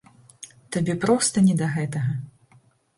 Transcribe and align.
Табе 0.77 0.95
проста 1.05 1.47
не 1.47 1.55
да 1.63 1.71
гэтага. 1.77 2.21